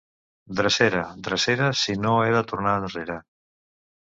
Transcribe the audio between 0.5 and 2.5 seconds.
Drecera, drecera, si no he de